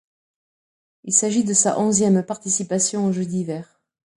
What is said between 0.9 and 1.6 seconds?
Il s'agit de